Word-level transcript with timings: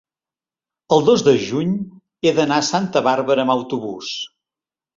el 0.97 1.05
dos 1.09 1.23
de 1.27 1.33
juny 1.49 1.75
he 2.29 2.33
d'anar 2.41 2.59
a 2.63 2.67
Santa 2.73 3.07
Bàrbara 3.11 3.47
amb 3.47 3.57
autobús. 3.61 4.13